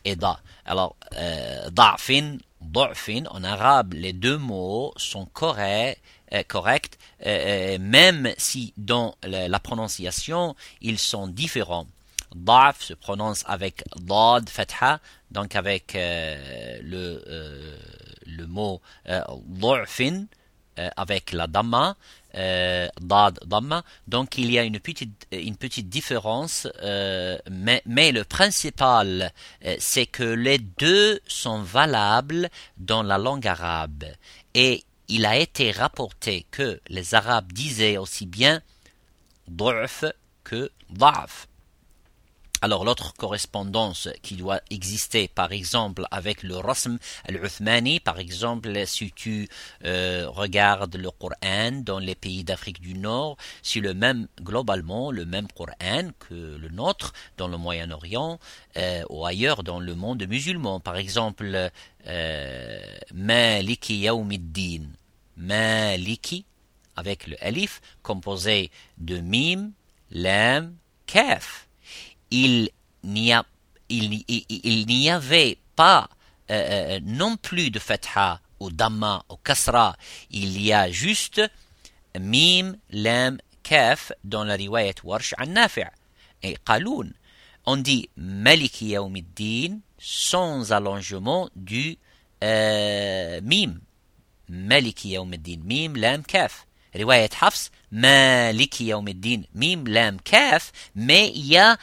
et 0.04 0.16
da. 0.16 0.40
Alors, 0.64 0.96
euh, 1.16 1.70
da'fin, 1.70 2.38
du'fin, 2.60 3.24
en 3.30 3.44
arabe, 3.44 3.94
les 3.94 4.12
deux 4.12 4.38
mots 4.38 4.92
sont 4.96 5.26
corrects, 5.26 6.00
euh, 6.32 6.42
corrects 6.46 6.98
euh, 7.26 7.76
euh, 7.76 7.78
même 7.80 8.32
si 8.38 8.72
dans 8.76 9.14
la, 9.22 9.60
prononciation, 9.60 10.54
ils 10.80 10.98
sont 10.98 11.26
différents. 11.28 11.86
Da'f 12.34 12.82
se 12.82 12.94
prononce 12.94 13.42
avec 13.46 13.84
dad, 13.96 14.48
fatha, 14.48 15.00
donc 15.30 15.56
avec 15.56 15.94
euh, 15.94 16.78
le, 16.82 17.24
le 18.26 18.46
mot 18.46 18.80
du'fin, 19.46 20.26
avec 20.96 21.32
la 21.32 21.46
damma, 21.46 21.96
euh, 22.34 22.88
dad 23.00 23.38
damma. 23.46 23.82
Donc 24.06 24.38
il 24.38 24.50
y 24.50 24.58
a 24.58 24.62
une 24.62 24.78
petite 24.80 25.88
différence, 25.88 26.68
euh, 26.82 27.38
mais, 27.50 27.82
le 28.12 28.22
principal 28.24 29.32
euh, 29.64 29.76
c'est 29.78 30.06
que 30.06 30.22
les 30.22 30.58
deux 30.58 31.20
sont 31.26 31.62
valables 31.62 32.48
dans 32.76 33.02
la 33.02 33.18
langue 33.18 33.46
arabe 33.46 34.04
et 34.54 34.84
il 35.08 35.24
a 35.26 35.36
été 35.36 35.70
rapporté 35.70 36.46
que 36.50 36.80
les 36.88 37.14
Arabes 37.14 37.52
disaient 37.52 37.96
aussi 37.96 38.26
bien 38.26 38.60
du'f 39.48 40.04
que 40.44 40.70
da'f. 40.90 41.48
Alors 42.60 42.84
l'autre 42.84 43.14
correspondance 43.14 44.08
qui 44.20 44.34
doit 44.34 44.60
exister, 44.68 45.28
par 45.28 45.52
exemple, 45.52 46.04
avec 46.10 46.42
le 46.42 46.56
Rasm 46.56 46.98
al-Uthmani, 47.28 48.00
par 48.00 48.18
exemple, 48.18 48.84
si 48.84 49.12
tu 49.12 49.48
euh, 49.84 50.28
regardes 50.28 50.96
le 50.96 51.08
Coran 51.12 51.70
dans 51.84 52.00
les 52.00 52.16
pays 52.16 52.42
d'Afrique 52.42 52.80
du 52.80 52.94
Nord, 52.94 53.36
c'est 53.62 53.78
le 53.78 53.94
même, 53.94 54.26
globalement, 54.42 55.12
le 55.12 55.24
même 55.24 55.46
Coran 55.46 56.10
que 56.18 56.34
le 56.34 56.68
nôtre 56.70 57.12
dans 57.36 57.46
le 57.46 57.58
Moyen-Orient 57.58 58.40
euh, 58.76 59.04
ou 59.08 59.24
ailleurs 59.24 59.62
dans 59.62 59.78
le 59.78 59.94
monde 59.94 60.26
musulman. 60.26 60.80
Par 60.80 60.96
exemple, 60.96 61.70
euh, 62.08 62.80
Maliki 63.14 63.98
Yawmiddin, 63.98 64.82
Maliki, 65.36 66.44
avec 66.96 67.28
le 67.28 67.36
alif, 67.40 67.80
composé 68.02 68.72
de 68.98 69.20
mim, 69.20 69.70
lam, 70.10 70.74
kaf 71.06 71.67
il 72.30 72.70
n'y 73.04 73.32
il, 73.88 75.10
avait 75.10 75.58
pas 75.76 76.08
euh, 76.50 76.96
euh, 76.96 77.00
non 77.04 77.36
plus 77.36 77.70
de 77.70 77.78
fatha 77.78 78.40
ou 78.60 78.70
damma 78.70 79.24
ou 79.30 79.36
kasra, 79.36 79.96
il 80.30 80.60
y 80.60 80.72
a 80.72 80.90
juste 80.90 81.40
mim, 82.18 82.76
lam, 82.90 83.38
kaf 83.62 84.12
dans 84.24 84.44
la 84.44 84.54
riwayat 84.54 85.04
warsh 85.04 85.34
an 85.38 85.46
nafi' 85.46 85.84
et 86.42 86.56
qaloun. 86.64 87.12
On 87.66 87.76
dit 87.76 88.08
maliki 88.16 88.88
yawmiddin 88.88 89.80
sans 89.98 90.72
allongement 90.72 91.50
du 91.54 91.98
euh, 92.42 93.40
mim. 93.42 93.80
Maliki 94.48 95.10
yawmiddin, 95.10 95.60
mim, 95.64 95.94
lam, 95.94 96.22
kaf. 96.24 96.66
Riwayat 96.94 97.34
Hafs, 97.42 97.70
maliki 97.92 98.86
yawmiddin, 98.86 99.42
mim, 99.54 99.84
lam, 99.86 100.18
kaf, 100.20 100.72
mais 100.94 101.30
il 101.34 101.46
y 101.46 101.58
a 101.58 101.76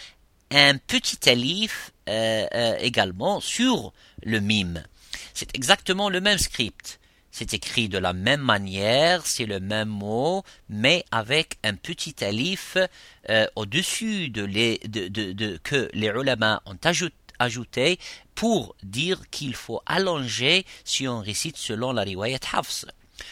un 0.56 0.78
petit 0.78 1.30
alif 1.30 1.92
euh, 2.08 2.46
euh, 2.54 2.78
également 2.80 3.42
sur 3.42 3.94
le 4.24 4.40
mime. 4.40 4.84
C'est 5.34 5.56
exactement 5.56 6.10
le 6.10 6.22
même 6.22 6.38
script. 6.38 7.00
C'est 7.32 7.54
écrit 7.54 7.90
de 7.90 7.98
la 7.98 8.14
même 8.14 8.40
manière, 8.40 9.28
c'est 9.28 9.46
le 9.46 9.60
même 9.60 9.90
mot, 9.90 10.44
mais 10.70 11.04
avec 11.12 11.58
un 11.66 11.76
petit 11.76 12.24
alif 12.24 12.78
euh, 13.30 13.46
au-dessus 13.58 14.30
de, 14.30 14.46
que 15.58 15.90
les 15.94 16.08
ulama 16.08 16.62
ont 16.66 16.78
ajouté 17.40 18.00
pour 18.36 18.78
dire 18.84 19.30
qu'il 19.32 19.56
faut 19.56 19.82
allonger 19.86 20.66
si 20.86 21.10
on 21.10 21.20
récite 21.20 21.58
selon 21.58 21.92
la 21.92 22.04
riwayat 22.04 22.40
Hafs. 22.54 22.86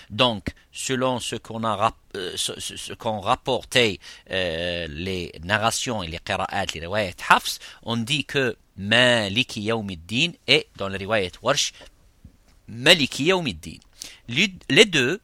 Donc, 0.10 0.54
selon 0.72 1.20
ce 1.20 1.36
qu'on 1.36 1.64
a 1.64 1.94
euh, 2.16 2.36
qu'ont 2.98 3.20
rapporté 3.20 4.00
euh, 4.32 4.88
les 4.90 5.32
narrations 5.44 6.04
et 6.04 6.08
les 6.08 6.20
qira'at, 6.20 6.66
les 6.74 6.80
riwayat 6.82 7.14
Hafs, 7.30 7.60
on 7.84 7.98
dit 7.98 8.26
que 8.26 8.56
Maliki 8.78 9.62
Yawmiddin 9.62 10.32
est 10.48 10.68
dans 10.78 10.90
le 10.90 10.98
riwayat 10.98 11.32
Warsh 11.42 11.74
Maliki 12.68 13.26
Yawmiddin. 13.26 13.78
Les 14.28 14.86
deux, 14.86 15.22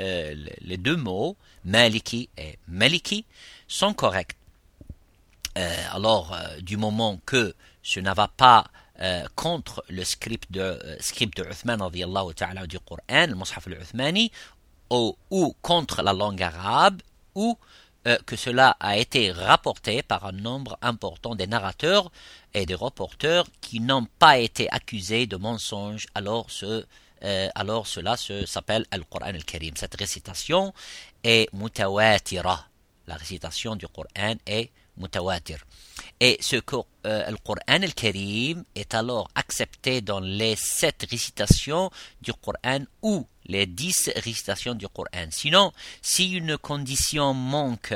euh, 0.00 0.34
les 0.60 0.76
deux 0.76 0.96
mots, 0.96 1.36
Maliki 1.64 2.28
et 2.36 2.58
Maliki, 2.68 3.24
sont 3.68 3.94
corrects. 3.94 4.36
Alors, 5.92 6.36
du 6.62 6.76
moment 6.76 7.20
que 7.24 7.54
ce 7.80 8.00
ne 8.00 8.12
va 8.12 8.26
pas 8.26 8.64
euh, 9.00 9.24
contre 9.34 9.84
le 9.88 10.04
script 10.04 10.52
de, 10.52 10.60
euh, 10.60 10.96
script 11.00 11.36
de 11.36 11.42
Uthman 11.42 11.80
du 12.68 12.78
Coran, 12.78 13.26
le 13.26 13.34
Mus'haf 13.34 13.66
al-Uthmani, 13.66 14.30
ou, 14.88 15.16
ou, 15.30 15.56
contre 15.62 16.02
la 16.02 16.12
langue 16.12 16.40
arabe, 16.40 17.02
ou 17.34 17.58
euh, 18.06 18.16
que 18.24 18.36
cela 18.36 18.76
a 18.78 18.96
été 18.96 19.32
rapporté 19.32 20.04
par 20.04 20.26
un 20.26 20.32
nombre 20.32 20.78
important 20.80 21.34
des 21.34 21.48
narrateurs 21.48 22.12
et 22.54 22.66
des 22.66 22.74
reporters 22.76 23.44
qui 23.60 23.80
n'ont 23.80 24.06
pas 24.20 24.38
été 24.38 24.70
accusés 24.70 25.26
de 25.26 25.36
mensonges, 25.36 26.06
alors 26.14 26.50
ce 26.50 26.86
alors 27.54 27.86
cela 27.86 28.18
s'appelle 28.18 28.84
Al-Qur'an 28.90 29.28
al-Karim. 29.28 29.74
Cette 29.78 29.94
récitation 29.98 30.74
est 31.22 31.48
mutawatira. 31.54 32.66
La 33.06 33.14
récitation 33.14 33.76
du 33.76 33.88
Coran 33.88 34.34
est 34.44 34.70
Et 36.20 36.38
ce 36.40 36.56
que 36.56 36.76
euh, 37.06 37.30
le 37.30 37.36
Coran 37.36 37.60
al-Karim 37.66 38.64
est 38.74 38.94
alors 38.94 39.28
accepté 39.34 40.00
dans 40.00 40.20
les 40.20 40.56
sept 40.56 41.06
récitations 41.10 41.90
du 42.20 42.32
Coran 42.32 42.84
ou 43.02 43.26
les 43.46 43.66
dix 43.66 44.10
récitations 44.16 44.74
du 44.74 44.88
Coran. 44.88 45.28
Sinon, 45.30 45.72
si 46.00 46.32
une 46.32 46.56
condition 46.58 47.34
manque, 47.34 47.94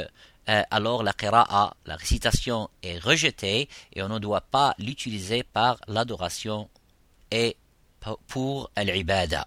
euh, 0.49 0.63
alors 0.71 1.03
la 1.03 1.13
qira'a, 1.13 1.75
la 1.87 1.97
récitation 1.97 2.69
est 2.83 2.99
rejetée 2.99 3.69
et 3.93 4.03
on 4.03 4.09
ne 4.09 4.19
doit 4.19 4.41
pas 4.41 4.75
l'utiliser 4.79 5.43
par 5.43 5.79
l'adoration 5.87 6.69
et 7.31 7.57
pour 8.27 8.71
l'ibada. 8.77 9.47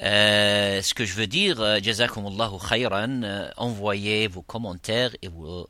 Euh, 0.00 0.80
ce 0.80 0.94
que 0.94 1.04
je 1.04 1.14
veux 1.14 1.26
dire, 1.26 1.60
euh, 1.60 1.80
jazakumullahu 1.82 2.58
khayran, 2.68 3.22
euh, 3.24 3.50
envoyez 3.56 4.28
vos 4.28 4.42
commentaires 4.42 5.10
et 5.22 5.28
vos, 5.28 5.68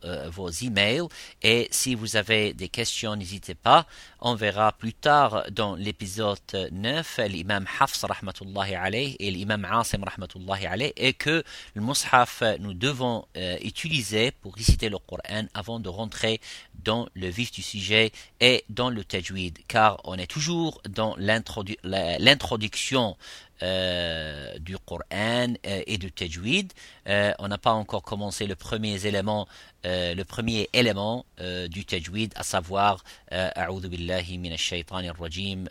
emails. 0.63 1.09
Et 1.43 1.69
si 1.71 1.95
vous 1.95 2.17
avez 2.17 2.53
des 2.53 2.69
questions, 2.69 3.17
n'hésitez 3.17 3.55
pas. 3.55 3.87
On 4.21 4.35
verra 4.35 4.73
plus 4.73 4.93
tard 4.93 5.45
dans 5.51 5.77
l'épisode 5.77 6.39
9 6.73 7.21
l'imam 7.29 7.67
Hafs 7.81 8.03
rahmatullahi 8.03 8.75
alayh 8.75 9.17
et 9.19 9.31
l'imam 9.31 9.65
Asim 9.65 10.03
rahmatullahi 10.03 10.67
alayh 10.67 10.93
et 10.97 11.13
que 11.13 11.45
le 11.75 11.83
mushaf 11.83 12.43
nous 12.59 12.75
devons 12.75 13.27
utiliser 13.63 14.33
pour 14.33 14.55
réciter 14.57 14.89
le 14.89 14.99
Coran 14.99 15.47
avant 15.55 15.79
de 15.79 15.89
rentrer 15.89 16.41
dans 16.83 17.09
le 17.15 17.29
vif 17.29 17.53
du 17.53 17.63
sujet 17.63 18.11
et 18.41 18.65
dans 18.69 18.91
le 18.91 19.05
tajwid 19.05 19.59
car 19.69 20.01
on 20.05 20.15
est 20.15 20.27
toujours 20.27 20.81
dans 20.89 21.15
l'introduction 21.19 23.17
du 23.61 24.77
Coran 24.79 25.55
euh, 25.67 25.83
et 25.87 25.99
du 25.99 26.13
tajwid. 26.13 26.73
Euh, 27.09 27.33
on 27.39 27.49
n'a 27.49 27.59
pas 27.59 27.73
encore 27.73 28.03
commencé 28.03 28.47
le 28.47 28.55
premier 28.55 29.07
élément, 29.07 29.49
euh, 29.87 30.15
le 30.15 30.25
premier 30.25 30.69
élément 30.73 31.25
euh, 31.41 31.69
du 31.69 31.85
tajwid, 31.85 32.33
à 32.37 32.43
savoir 32.43 33.03
A'udhu 33.31 33.89
rajim, 35.19 35.69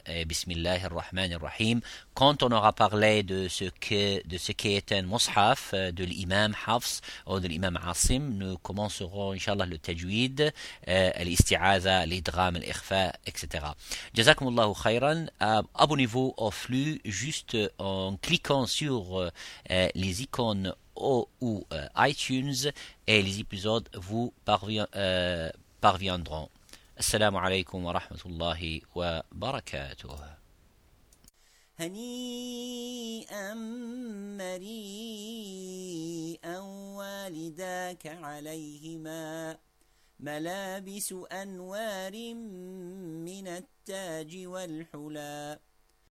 rahim. 1.41 1.82
Quand 2.13 2.43
on 2.43 2.52
aura 2.52 2.73
parlé 2.73 3.23
de 3.23 3.47
ce 3.47 3.65
que 3.65 4.28
de 4.28 4.38
ce 4.38 4.52
qui 4.52 4.76
est 4.76 4.91
un 4.91 5.04
mushaf 5.04 5.73
de 5.73 6.04
l'imam 6.04 6.56
Hafs 6.65 7.02
ou 7.28 7.39
de 7.39 7.47
l'imam 7.47 7.78
Asim, 7.86 8.34
nous 8.38 8.58
commencerons 8.58 9.34
inshallah 9.34 9.65
le 9.65 9.78
tajwid, 9.78 10.52
l'isti'aza, 10.88 12.06
l'idram, 12.06 12.56
l'ikhfa, 12.56 13.13
etc. 13.26 13.65
Jazakumullahu 14.13 14.73
khayran. 14.84 15.26
Euh, 15.41 15.62
Abonnez-vous 15.76 16.34
au 16.38 16.52
flux 16.52 17.00
juste 17.06 17.58
en 17.78 18.15
cliquant 18.17 18.65
sur 18.65 19.32
les 19.69 20.21
icônes 20.23 20.73
ou, 20.97 21.27
ou 21.41 21.65
euh, 21.73 21.88
iTunes 21.97 22.71
et 23.05 23.21
les 23.21 23.39
épisodes 23.39 23.88
vous 23.93 24.33
parvi 24.45 24.79
euh, 24.95 25.51
parviendront. 25.81 26.49
السلام 26.99 27.38
عليكم 27.38 27.86
ورحمة 27.86 28.21
الله 28.25 28.81
وبركاته 28.95 30.15
هنيئا 31.79 33.53
مريئا 34.38 36.57
والداك 36.97 38.07
عليهما. 38.07 39.57
ملابس 40.19 41.13
أنوار 41.31 42.33
من 43.27 43.47
التاج 43.47 44.31
والحلاب 44.45 45.60